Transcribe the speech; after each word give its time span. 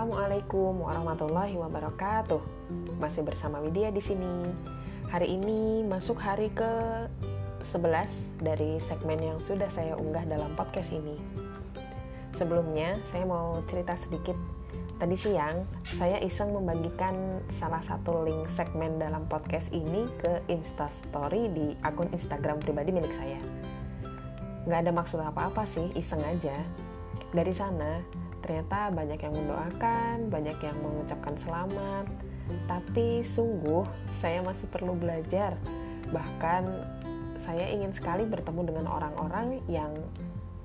Assalamualaikum 0.00 0.80
warahmatullahi 0.80 1.60
wabarakatuh. 1.60 2.40
Masih 2.96 3.20
bersama 3.20 3.60
Widya 3.60 3.92
di 3.92 4.00
sini. 4.00 4.48
Hari 5.12 5.28
ini 5.28 5.84
masuk 5.84 6.24
hari 6.24 6.48
ke 6.56 7.04
11 7.60 8.40
dari 8.40 8.80
segmen 8.80 9.20
yang 9.20 9.36
sudah 9.44 9.68
saya 9.68 10.00
unggah 10.00 10.24
dalam 10.24 10.56
podcast 10.56 10.96
ini. 10.96 11.20
Sebelumnya, 12.32 12.96
saya 13.04 13.28
mau 13.28 13.60
cerita 13.68 13.92
sedikit. 13.92 14.40
Tadi 14.96 15.20
siang, 15.20 15.68
saya 15.84 16.16
iseng 16.24 16.56
membagikan 16.56 17.44
salah 17.52 17.84
satu 17.84 18.24
link 18.24 18.48
segmen 18.48 18.96
dalam 18.96 19.28
podcast 19.28 19.68
ini 19.68 20.08
ke 20.16 20.40
Instastory 20.48 21.52
di 21.52 21.76
akun 21.84 22.08
Instagram 22.08 22.56
pribadi 22.64 22.88
milik 22.88 23.12
saya. 23.12 23.40
Nggak 24.64 24.80
ada 24.80 24.92
maksud 24.96 25.20
apa-apa 25.20 25.68
sih, 25.68 25.92
iseng 25.92 26.24
aja. 26.24 26.56
Dari 27.30 27.54
sana, 27.54 28.02
ternyata 28.42 28.90
banyak 28.90 29.22
yang 29.22 29.34
mendoakan, 29.38 30.34
banyak 30.34 30.58
yang 30.66 30.76
mengucapkan 30.82 31.38
selamat, 31.38 32.10
tapi 32.66 33.22
sungguh 33.22 33.86
saya 34.10 34.42
masih 34.42 34.66
perlu 34.66 34.98
belajar. 34.98 35.54
Bahkan 36.10 36.62
saya 37.38 37.70
ingin 37.70 37.94
sekali 37.94 38.26
bertemu 38.26 38.74
dengan 38.74 38.86
orang-orang 38.90 39.62
yang 39.70 39.94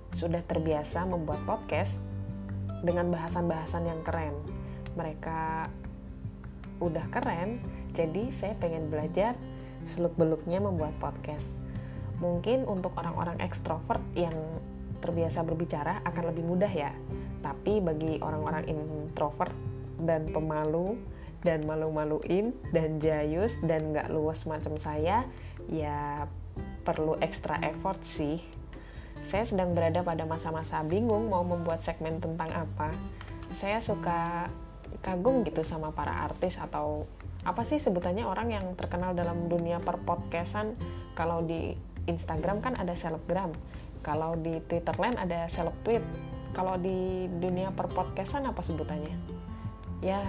sudah 0.10 0.42
terbiasa 0.42 1.06
membuat 1.06 1.46
podcast 1.46 2.02
dengan 2.82 3.14
bahasan-bahasan 3.14 3.86
yang 3.86 4.02
keren. 4.02 4.34
Mereka 4.98 5.70
udah 6.82 7.06
keren, 7.14 7.62
jadi 7.94 8.34
saya 8.34 8.58
pengen 8.58 8.90
belajar 8.90 9.38
seluk-beluknya 9.86 10.60
membuat 10.66 10.98
podcast. 10.98 11.62
Mungkin 12.18 12.66
untuk 12.66 12.98
orang-orang 12.98 13.38
ekstrovert 13.44 14.02
yang 14.18 14.34
terbiasa 15.06 15.46
berbicara 15.46 16.02
akan 16.02 16.34
lebih 16.34 16.44
mudah 16.50 16.74
ya. 16.74 16.90
Tapi 17.46 17.78
bagi 17.78 18.18
orang-orang 18.18 18.66
introvert 18.66 19.54
dan 20.02 20.34
pemalu 20.34 20.98
dan 21.46 21.62
malu-maluin 21.62 22.58
dan 22.74 22.98
jayus 22.98 23.62
dan 23.62 23.94
nggak 23.94 24.10
luas 24.10 24.50
macam 24.50 24.82
saya 24.82 25.30
ya 25.70 26.26
perlu 26.82 27.22
ekstra 27.22 27.62
effort 27.62 28.02
sih. 28.02 28.42
Saya 29.22 29.46
sedang 29.46 29.78
berada 29.78 30.02
pada 30.02 30.26
masa-masa 30.26 30.82
bingung 30.82 31.30
mau 31.30 31.46
membuat 31.46 31.86
segmen 31.86 32.18
tentang 32.18 32.50
apa. 32.50 32.94
Saya 33.54 33.78
suka 33.78 34.50
kagum 35.06 35.46
gitu 35.46 35.62
sama 35.62 35.94
para 35.94 36.26
artis 36.26 36.58
atau 36.58 37.06
apa 37.46 37.62
sih 37.62 37.78
sebutannya 37.78 38.26
orang 38.26 38.50
yang 38.50 38.66
terkenal 38.74 39.14
dalam 39.14 39.46
dunia 39.46 39.78
perpodcastan. 39.82 40.74
Kalau 41.14 41.46
di 41.46 41.78
Instagram 42.10 42.62
kan 42.62 42.74
ada 42.78 42.94
selebgram 42.94 43.54
kalau 44.06 44.38
di 44.38 44.62
Twitter 44.70 44.94
Land 45.02 45.18
ada 45.18 45.50
seleb 45.50 45.74
tweet. 45.82 46.06
Kalau 46.54 46.78
di 46.78 47.26
dunia 47.42 47.74
perpodcastan 47.74 48.46
apa 48.46 48.62
sebutannya? 48.62 49.18
Ya 50.06 50.22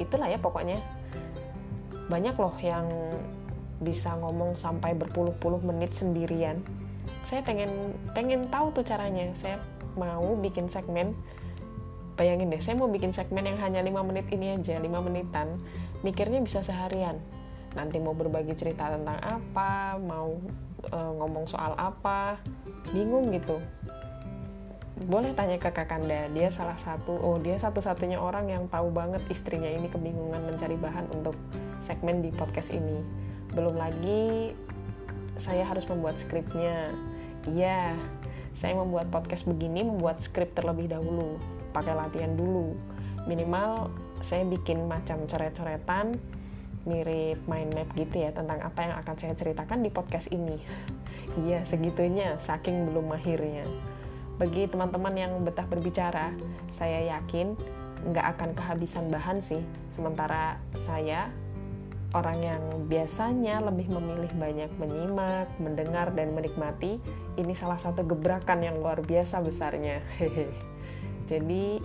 itulah 0.00 0.32
ya 0.32 0.40
pokoknya. 0.40 0.80
Banyak 2.08 2.40
loh 2.40 2.56
yang 2.64 2.88
bisa 3.84 4.16
ngomong 4.16 4.56
sampai 4.56 4.96
berpuluh-puluh 4.96 5.60
menit 5.60 5.92
sendirian. 5.92 6.64
Saya 7.28 7.44
pengen 7.44 7.92
pengen 8.16 8.48
tahu 8.48 8.72
tuh 8.72 8.82
caranya. 8.88 9.28
Saya 9.36 9.60
mau 9.94 10.32
bikin 10.40 10.72
segmen. 10.72 11.12
Bayangin 12.16 12.48
deh 12.48 12.64
saya 12.64 12.80
mau 12.80 12.88
bikin 12.88 13.12
segmen 13.12 13.44
yang 13.44 13.60
hanya 13.60 13.84
5 13.84 13.92
menit 14.08 14.24
ini 14.32 14.56
aja 14.56 14.80
5 14.80 14.88
menitan. 15.04 15.60
Mikirnya 16.00 16.40
bisa 16.40 16.64
seharian 16.64 17.20
nanti 17.76 18.00
mau 18.00 18.16
berbagi 18.16 18.56
cerita 18.56 18.88
tentang 18.88 19.20
apa 19.20 20.00
mau 20.00 20.40
e, 20.80 20.96
ngomong 20.96 21.44
soal 21.44 21.76
apa. 21.76 22.40
Bingung 22.90 23.28
gitu. 23.36 23.60
Boleh 24.96 25.36
tanya 25.36 25.60
ke 25.60 25.68
kakanda 25.68 26.32
dia 26.32 26.48
salah 26.48 26.80
satu 26.80 27.12
oh 27.20 27.36
dia 27.36 27.60
satu-satunya 27.60 28.16
orang 28.16 28.48
yang 28.48 28.64
tahu 28.72 28.88
banget 28.88 29.20
istrinya 29.28 29.68
ini 29.68 29.92
kebingungan 29.92 30.40
mencari 30.40 30.80
bahan 30.80 31.12
untuk 31.12 31.36
segmen 31.84 32.24
di 32.24 32.32
podcast 32.32 32.72
ini. 32.72 33.04
Belum 33.52 33.76
lagi 33.76 34.56
saya 35.36 35.68
harus 35.68 35.84
membuat 35.84 36.16
skripnya. 36.16 36.96
Iya 37.44 37.92
saya 38.56 38.72
membuat 38.72 39.12
podcast 39.12 39.44
begini 39.44 39.84
membuat 39.84 40.24
skrip 40.24 40.56
terlebih 40.56 40.88
dahulu 40.88 41.36
pakai 41.76 41.92
latihan 41.92 42.32
dulu. 42.32 42.72
Minimal 43.28 43.92
saya 44.24 44.48
bikin 44.48 44.88
macam 44.88 45.28
coret-coretan 45.28 46.16
mirip 46.86 47.42
mind 47.50 47.74
map 47.74 47.90
gitu 47.98 48.22
ya 48.22 48.30
tentang 48.32 48.62
apa 48.62 48.80
yang 48.86 48.94
akan 49.02 49.14
saya 49.18 49.34
ceritakan 49.34 49.82
di 49.82 49.90
podcast 49.90 50.30
ini 50.30 50.62
iya 51.44 51.66
segitunya 51.66 52.38
saking 52.40 52.88
belum 52.88 53.10
mahirnya 53.12 53.66
bagi 54.36 54.68
teman-teman 54.68 55.16
yang 55.16 55.32
betah 55.40 55.64
berbicara, 55.64 56.36
saya 56.68 57.16
yakin 57.16 57.56
nggak 58.12 58.26
akan 58.36 58.50
kehabisan 58.52 59.08
bahan 59.08 59.40
sih. 59.40 59.64
Sementara 59.88 60.60
saya 60.76 61.32
orang 62.12 62.38
yang 62.44 62.62
biasanya 62.84 63.64
lebih 63.64 63.88
memilih 63.88 64.28
banyak 64.36 64.68
menyimak, 64.76 65.48
mendengar, 65.56 66.12
dan 66.12 66.36
menikmati, 66.36 67.00
ini 67.40 67.52
salah 67.56 67.80
satu 67.80 68.04
gebrakan 68.04 68.60
yang 68.60 68.76
luar 68.76 69.00
biasa 69.00 69.40
besarnya. 69.40 70.04
Jadi, 71.32 71.80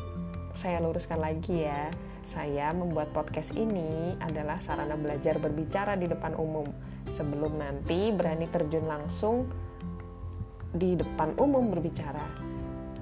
saya 0.52 0.84
luruskan 0.84 1.24
lagi 1.24 1.64
ya. 1.64 1.88
Saya 2.22 2.70
membuat 2.70 3.10
podcast 3.18 3.58
ini 3.58 4.14
adalah 4.22 4.62
sarana 4.62 4.94
belajar 4.94 5.42
berbicara 5.42 5.98
di 5.98 6.06
depan 6.06 6.38
umum. 6.38 6.70
Sebelum 7.10 7.58
nanti 7.58 8.14
berani 8.14 8.46
terjun 8.46 8.86
langsung 8.86 9.50
di 10.70 10.94
depan 10.94 11.34
umum 11.42 11.74
berbicara. 11.74 12.22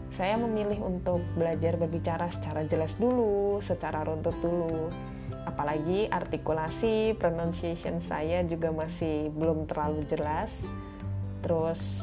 Saya 0.10 0.40
memilih 0.40 0.82
untuk 0.82 1.20
belajar 1.36 1.76
berbicara 1.76 2.32
secara 2.32 2.64
jelas 2.64 2.96
dulu, 2.96 3.60
secara 3.60 4.08
runtut 4.08 4.40
dulu. 4.40 4.88
Apalagi 5.44 6.08
artikulasi, 6.08 7.14
pronunciation 7.20 8.00
saya 8.00 8.42
juga 8.48 8.72
masih 8.72 9.36
belum 9.36 9.68
terlalu 9.68 10.08
jelas. 10.08 10.64
Terus 11.44 12.00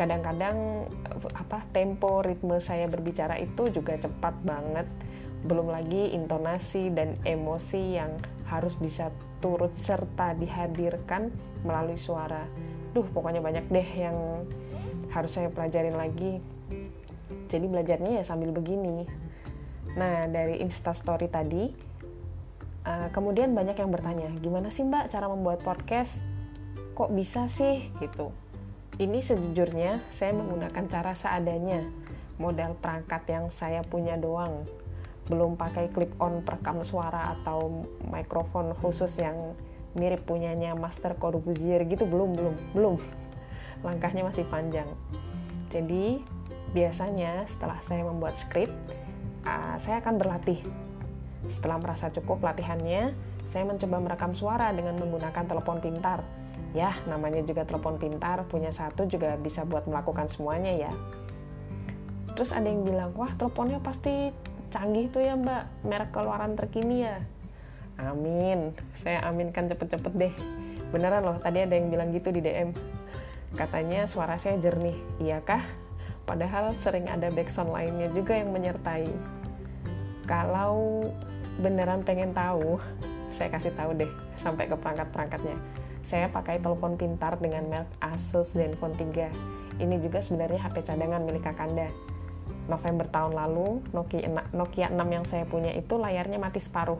kadang-kadang 0.00 0.88
apa 1.36 1.60
tempo 1.76 2.24
ritme 2.24 2.56
saya 2.58 2.88
berbicara 2.88 3.36
itu 3.36 3.68
juga 3.68 4.00
cepat 4.00 4.34
banget. 4.40 4.88
Belum 5.42 5.70
lagi 5.70 6.14
intonasi 6.14 6.94
dan 6.94 7.18
emosi 7.26 7.98
yang 7.98 8.14
harus 8.46 8.76
bisa 8.76 9.10
turut 9.42 9.74
serta 9.74 10.38
dihadirkan 10.38 11.34
melalui 11.66 11.98
suara. 11.98 12.46
Duh, 12.92 13.08
pokoknya 13.10 13.40
banyak 13.40 13.66
deh 13.72 13.88
yang 13.96 14.46
harus 15.10 15.32
saya 15.34 15.48
pelajarin 15.50 15.96
lagi. 15.96 16.38
Jadi 17.48 17.66
belajarnya 17.68 18.20
ya 18.20 18.24
sambil 18.24 18.52
begini. 18.52 19.08
Nah 19.96 20.28
dari 20.28 20.60
instastory 20.60 21.28
tadi 21.28 21.68
uh, 22.88 23.08
kemudian 23.12 23.52
banyak 23.52 23.76
yang 23.76 23.92
bertanya 23.92 24.28
gimana 24.40 24.72
sih 24.72 24.84
mbak 24.84 25.12
cara 25.12 25.28
membuat 25.28 25.60
podcast? 25.60 26.24
Kok 26.92 27.12
bisa 27.12 27.48
sih? 27.48 27.92
Gitu. 28.00 28.32
Ini 29.00 29.18
sejujurnya 29.24 30.04
saya 30.12 30.36
menggunakan 30.36 30.84
cara 30.88 31.12
seadanya 31.16 31.88
modal 32.36 32.76
perangkat 32.76 33.24
yang 33.28 33.48
saya 33.48 33.80
punya 33.84 34.20
doang 34.20 34.68
belum 35.30 35.54
pakai 35.54 35.90
clip 35.92 36.18
on 36.18 36.42
perekam 36.42 36.82
suara 36.82 37.30
atau 37.38 37.86
mikrofon 38.10 38.74
khusus 38.74 39.22
yang 39.22 39.54
mirip 39.94 40.24
punyanya 40.24 40.72
Master 40.72 41.14
Corbusier 41.14 41.84
gitu 41.84 42.08
belum 42.08 42.34
belum 42.34 42.54
belum 42.74 42.96
langkahnya 43.86 44.26
masih 44.26 44.46
panjang. 44.48 44.88
Jadi 45.70 46.20
biasanya 46.72 47.44
setelah 47.48 47.78
saya 47.84 48.04
membuat 48.04 48.36
skrip, 48.36 48.72
uh, 49.44 49.76
saya 49.76 50.00
akan 50.00 50.20
berlatih. 50.20 50.60
Setelah 51.48 51.80
merasa 51.80 52.08
cukup 52.12 52.44
latihannya, 52.44 53.12
saya 53.48 53.64
mencoba 53.68 54.00
merekam 54.00 54.32
suara 54.32 54.72
dengan 54.72 54.96
menggunakan 55.00 55.44
telepon 55.44 55.80
pintar. 55.82 56.24
Ya, 56.72 56.96
namanya 57.04 57.44
juga 57.44 57.68
telepon 57.68 58.00
pintar, 58.00 58.48
punya 58.48 58.72
satu 58.72 59.04
juga 59.04 59.36
bisa 59.36 59.68
buat 59.68 59.84
melakukan 59.84 60.32
semuanya 60.32 60.88
ya. 60.88 60.92
Terus 62.32 62.56
ada 62.56 62.64
yang 62.64 62.80
bilang, 62.80 63.12
wah 63.12 63.28
teleponnya 63.36 63.76
pasti 63.84 64.32
canggih 64.72 65.12
tuh 65.12 65.20
ya 65.20 65.36
mbak, 65.36 65.68
merek 65.84 66.10
keluaran 66.16 66.56
terkini 66.56 67.04
ya. 67.04 67.20
Amin, 68.00 68.72
saya 68.96 69.20
aminkan 69.28 69.68
cepet-cepet 69.68 70.12
deh. 70.16 70.34
Beneran 70.88 71.22
loh, 71.28 71.36
tadi 71.36 71.60
ada 71.60 71.76
yang 71.76 71.92
bilang 71.92 72.08
gitu 72.10 72.32
di 72.32 72.40
DM. 72.40 72.72
Katanya 73.52 74.08
suara 74.08 74.40
saya 74.40 74.56
jernih, 74.56 74.96
iyakah? 75.20 75.60
Padahal 76.24 76.72
sering 76.72 77.04
ada 77.12 77.28
backsound 77.28 77.68
lainnya 77.68 78.08
juga 78.16 78.32
yang 78.32 78.48
menyertai. 78.48 79.12
Kalau 80.24 81.04
beneran 81.60 82.00
pengen 82.00 82.32
tahu, 82.32 82.80
saya 83.28 83.52
kasih 83.52 83.76
tahu 83.76 83.92
deh 83.92 84.08
sampai 84.32 84.72
ke 84.72 84.76
perangkat-perangkatnya. 84.80 85.60
Saya 86.00 86.32
pakai 86.32 86.58
telepon 86.64 86.96
pintar 86.96 87.36
dengan 87.36 87.68
merek 87.68 87.92
Asus 88.00 88.56
Zenfone 88.56 88.96
3. 88.96 89.84
Ini 89.84 89.96
juga 90.00 90.24
sebenarnya 90.24 90.64
HP 90.64 90.88
cadangan 90.88 91.20
milik 91.22 91.44
Kakanda. 91.44 91.92
November 92.72 93.04
tahun 93.12 93.36
lalu, 93.36 93.84
Nokia, 93.92 94.48
Nokia 94.56 94.88
6 94.88 94.96
yang 94.96 95.24
saya 95.28 95.44
punya 95.44 95.76
itu 95.76 96.00
layarnya 96.00 96.40
mati 96.40 96.64
separuh. 96.64 96.98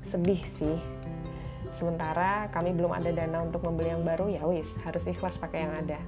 Sedih 0.00 0.40
sih, 0.40 0.80
Sementara 1.76 2.48
kami 2.56 2.72
belum 2.72 2.88
ada 2.96 3.12
dana 3.12 3.44
untuk 3.44 3.60
membeli 3.68 3.92
yang 3.92 4.00
baru, 4.00 4.32
ya 4.32 4.48
wis, 4.48 4.80
harus 4.88 5.04
ikhlas 5.12 5.36
pakai 5.36 5.68
yang 5.68 5.76
ada. 5.76 6.00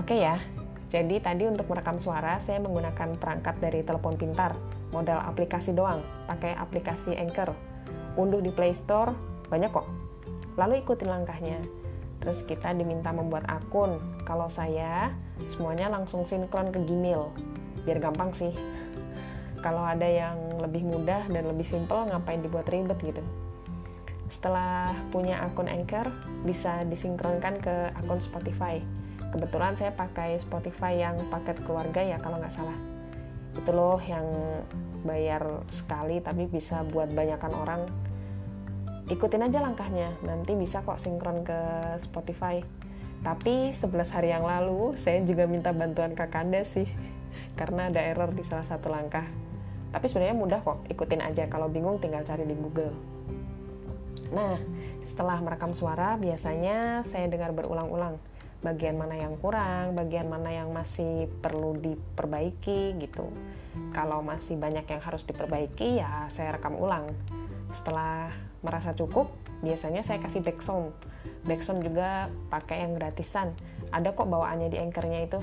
Oke 0.00 0.16
ya, 0.16 0.40
jadi 0.88 1.20
tadi 1.20 1.44
untuk 1.44 1.68
merekam 1.68 2.00
suara 2.00 2.40
saya 2.40 2.56
menggunakan 2.56 3.20
perangkat 3.20 3.60
dari 3.60 3.84
telepon 3.84 4.16
pintar. 4.16 4.56
modal 4.90 5.22
aplikasi 5.22 5.70
doang, 5.70 6.02
pakai 6.26 6.50
aplikasi 6.58 7.14
Anchor. 7.14 7.54
Unduh 8.18 8.42
di 8.42 8.50
Play 8.50 8.74
Store, 8.74 9.14
banyak 9.46 9.70
kok. 9.70 9.86
Lalu 10.58 10.82
ikutin 10.82 11.06
langkahnya. 11.06 11.62
Terus 12.20 12.44
kita 12.44 12.76
diminta 12.76 13.10
membuat 13.10 13.48
akun. 13.48 13.96
Kalau 14.28 14.46
saya, 14.52 15.10
semuanya 15.48 15.88
langsung 15.88 16.28
sinkron 16.28 16.68
ke 16.68 16.78
Gmail. 16.84 17.32
Biar 17.88 17.98
gampang 17.98 18.36
sih. 18.36 18.52
Kalau 19.60 19.84
ada 19.84 20.08
yang 20.08 20.60
lebih 20.60 20.84
mudah 20.84 21.28
dan 21.28 21.44
lebih 21.48 21.64
simple, 21.64 22.08
ngapain 22.08 22.40
dibuat 22.40 22.68
ribet 22.68 22.96
gitu. 23.00 23.24
Setelah 24.30 24.94
punya 25.10 25.42
akun 25.42 25.66
Anchor, 25.66 26.08
bisa 26.46 26.86
disinkronkan 26.86 27.60
ke 27.60 27.92
akun 27.98 28.22
Spotify. 28.22 28.80
Kebetulan 29.30 29.74
saya 29.74 29.92
pakai 29.92 30.38
Spotify 30.38 31.02
yang 31.02 31.18
paket 31.28 31.60
keluarga 31.66 32.00
ya 32.00 32.16
kalau 32.22 32.38
nggak 32.38 32.54
salah. 32.54 32.78
Itu 33.58 33.74
loh 33.74 33.98
yang 34.00 34.24
bayar 35.02 35.64
sekali 35.68 36.22
tapi 36.22 36.46
bisa 36.46 36.86
buat 36.88 37.10
banyakan 37.10 37.52
orang. 37.52 37.82
Ikutin 39.10 39.42
aja 39.42 39.58
langkahnya, 39.58 40.14
nanti 40.22 40.54
bisa 40.54 40.86
kok 40.86 41.02
sinkron 41.02 41.42
ke 41.42 41.58
Spotify. 41.98 42.62
Tapi 43.26 43.74
11 43.74 44.14
hari 44.14 44.30
yang 44.30 44.46
lalu 44.46 44.94
saya 44.94 45.18
juga 45.26 45.50
minta 45.50 45.74
bantuan 45.74 46.14
Kakanda 46.14 46.62
sih 46.62 46.86
karena 47.58 47.90
ada 47.90 47.98
error 47.98 48.30
di 48.30 48.46
salah 48.46 48.62
satu 48.62 48.86
langkah. 48.86 49.26
Tapi 49.90 50.06
sebenarnya 50.06 50.38
mudah 50.38 50.60
kok 50.62 50.86
ikutin 50.86 51.26
aja. 51.26 51.50
Kalau 51.50 51.66
bingung 51.66 51.98
tinggal 51.98 52.22
cari 52.22 52.46
di 52.46 52.54
Google. 52.54 52.94
Nah 54.30 54.62
setelah 55.02 55.42
merekam 55.42 55.74
suara 55.74 56.14
biasanya 56.14 57.02
saya 57.02 57.26
dengar 57.26 57.50
berulang-ulang. 57.50 58.14
Bagian 58.62 58.94
mana 58.94 59.18
yang 59.18 59.34
kurang 59.42 59.98
bagian 59.98 60.30
mana 60.30 60.54
yang 60.54 60.70
masih 60.70 61.26
perlu 61.42 61.74
diperbaiki 61.82 62.94
gitu. 63.02 63.26
Kalau 63.90 64.22
masih 64.22 64.54
banyak 64.54 64.86
yang 64.86 65.02
harus 65.02 65.26
diperbaiki 65.26 65.98
ya 65.98 66.30
saya 66.30 66.54
rekam 66.54 66.78
ulang 66.78 67.10
setelah 67.70 68.30
merasa 68.60 68.92
cukup 68.92 69.30
biasanya 69.60 70.00
saya 70.04 70.20
kasih 70.20 70.44
backsound. 70.44 70.92
Backsound 71.44 71.84
juga 71.84 72.32
pakai 72.48 72.84
yang 72.84 72.96
gratisan. 72.96 73.52
Ada 73.92 74.12
kok 74.16 74.28
bawaannya 74.28 74.72
di 74.72 74.78
anchornya 74.80 75.20
itu. 75.24 75.40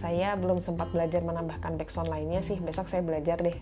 Saya 0.00 0.36
belum 0.36 0.60
sempat 0.60 0.92
belajar 0.92 1.20
menambahkan 1.24 1.76
backsound 1.76 2.08
lainnya 2.08 2.40
sih. 2.40 2.56
Besok 2.60 2.88
saya 2.88 3.04
belajar 3.04 3.40
deh. 3.40 3.56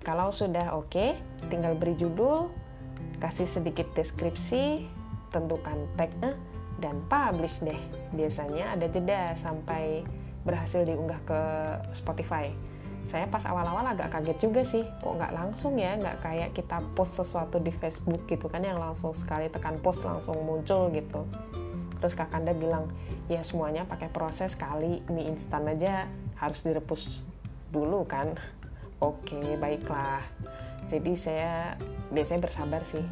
Kalau 0.00 0.32
sudah 0.32 0.72
oke 0.74 0.90
okay, 0.90 1.10
tinggal 1.52 1.76
beri 1.76 1.94
judul 1.98 2.48
kasih 3.20 3.44
sedikit 3.44 3.84
deskripsi 3.92 4.88
tentukan 5.28 5.86
tagnya 5.94 6.34
dan 6.80 7.04
publish 7.06 7.60
deh. 7.60 7.78
Biasanya 8.16 8.74
ada 8.74 8.86
jeda 8.88 9.36
sampai 9.36 10.02
berhasil 10.40 10.82
diunggah 10.88 11.20
ke 11.28 11.40
Spotify 11.92 12.48
saya 13.04 13.26
pas 13.26 13.42
awal-awal 13.48 13.82
agak 13.82 14.12
kaget 14.12 14.38
juga 14.38 14.62
sih 14.62 14.84
kok 15.00 15.16
nggak 15.16 15.32
langsung 15.34 15.74
ya 15.80 15.96
nggak 15.98 16.20
kayak 16.22 16.50
kita 16.54 16.78
post 16.94 17.18
sesuatu 17.18 17.58
di 17.58 17.72
Facebook 17.72 18.28
gitu 18.28 18.46
kan 18.46 18.62
yang 18.62 18.78
langsung 18.78 19.16
sekali 19.16 19.50
tekan 19.50 19.80
post 19.80 20.06
langsung 20.06 20.38
muncul 20.44 20.92
gitu. 20.92 21.26
Terus 22.00 22.14
kakanda 22.16 22.56
bilang 22.56 22.88
ya 23.28 23.44
semuanya 23.44 23.84
pakai 23.84 24.08
proses 24.08 24.56
kali 24.56 25.04
mie 25.12 25.28
instan 25.28 25.68
aja 25.68 26.06
harus 26.38 26.62
direbus 26.62 27.24
dulu 27.72 28.06
kan. 28.06 28.36
Oke 29.02 29.56
baiklah. 29.56 30.22
Jadi 30.86 31.12
saya 31.16 31.74
biasanya 32.12 32.40
bersabar 32.44 32.82
sih. 32.84 33.04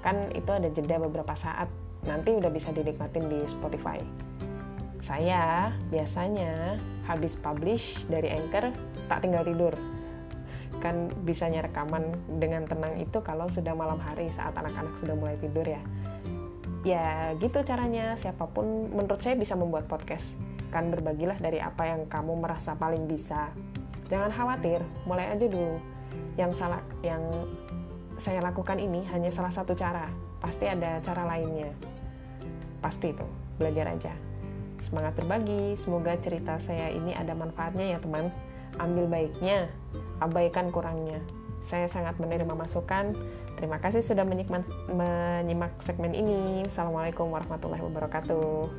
Kan 0.00 0.32
itu 0.32 0.50
ada 0.50 0.68
jeda 0.68 0.96
beberapa 0.98 1.36
saat 1.36 1.68
nanti 2.08 2.32
udah 2.32 2.48
bisa 2.48 2.72
dinikmatin 2.72 3.28
di 3.28 3.44
Spotify 3.44 4.29
saya 5.00 5.72
biasanya 5.88 6.76
habis 7.08 7.34
publish 7.40 8.04
dari 8.06 8.28
Anchor 8.28 8.68
tak 9.08 9.24
tinggal 9.24 9.42
tidur. 9.48 9.74
Kan 10.80 11.12
bisanya 11.24 11.64
rekaman 11.64 12.14
dengan 12.40 12.68
tenang 12.68 13.00
itu 13.00 13.20
kalau 13.24 13.48
sudah 13.48 13.72
malam 13.72 14.00
hari 14.00 14.28
saat 14.28 14.52
anak-anak 14.56 14.96
sudah 15.00 15.16
mulai 15.16 15.36
tidur 15.40 15.64
ya. 15.64 15.80
Ya 16.84 17.32
gitu 17.36 17.60
caranya. 17.64 18.16
Siapa 18.16 18.48
pun 18.48 18.92
menurut 18.92 19.20
saya 19.20 19.36
bisa 19.36 19.56
membuat 19.56 19.88
podcast. 19.88 20.36
Kan 20.68 20.92
berbagilah 20.92 21.40
dari 21.40 21.58
apa 21.60 21.88
yang 21.88 22.04
kamu 22.06 22.36
merasa 22.36 22.76
paling 22.76 23.08
bisa. 23.08 23.52
Jangan 24.12 24.30
khawatir 24.32 24.84
mulai 25.08 25.32
aja 25.32 25.48
dulu. 25.48 25.80
Yang 26.36 26.60
salah 26.60 26.80
yang 27.00 27.20
saya 28.20 28.44
lakukan 28.44 28.76
ini 28.76 29.04
hanya 29.12 29.32
salah 29.32 29.52
satu 29.52 29.72
cara. 29.72 30.08
Pasti 30.40 30.68
ada 30.68 31.00
cara 31.04 31.24
lainnya. 31.24 31.72
Pasti 32.80 33.12
itu. 33.12 33.26
Belajar 33.60 33.92
aja 33.92 34.29
semangat 34.80 35.16
berbagi 35.16 35.76
semoga 35.76 36.16
cerita 36.16 36.56
saya 36.56 36.90
ini 36.90 37.12
ada 37.12 37.36
manfaatnya 37.36 37.96
ya 37.96 37.98
teman 38.00 38.32
ambil 38.80 39.06
baiknya 39.06 39.68
abaikan 40.20 40.72
kurangnya 40.72 41.20
saya 41.60 41.86
sangat 41.86 42.16
menerima 42.16 42.56
masukan. 42.56 43.12
Terima 43.60 43.76
kasih 43.76 44.00
sudah 44.00 44.24
menyimak, 44.24 45.76
segmen 45.84 46.16
ini. 46.16 46.64
Assalamualaikum 46.64 47.28
warahmatullahi 47.28 47.84
wabarakatuh. 47.84 48.72